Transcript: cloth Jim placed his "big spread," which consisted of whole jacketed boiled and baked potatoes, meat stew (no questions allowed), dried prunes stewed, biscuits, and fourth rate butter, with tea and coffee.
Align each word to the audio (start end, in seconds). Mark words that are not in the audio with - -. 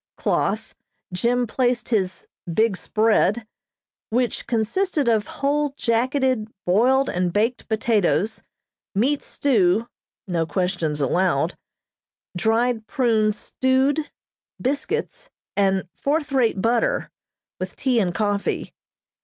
cloth 0.17 0.73
Jim 1.13 1.45
placed 1.45 1.89
his 1.89 2.27
"big 2.51 2.75
spread," 2.75 3.45
which 4.09 4.47
consisted 4.47 5.07
of 5.07 5.27
whole 5.27 5.75
jacketed 5.77 6.47
boiled 6.65 7.07
and 7.07 7.31
baked 7.31 7.69
potatoes, 7.69 8.41
meat 8.95 9.21
stew 9.21 9.87
(no 10.27 10.43
questions 10.47 11.01
allowed), 11.01 11.55
dried 12.35 12.87
prunes 12.87 13.37
stewed, 13.37 14.09
biscuits, 14.59 15.29
and 15.55 15.87
fourth 15.93 16.31
rate 16.31 16.59
butter, 16.59 17.11
with 17.59 17.75
tea 17.75 17.99
and 17.99 18.15
coffee. 18.15 18.73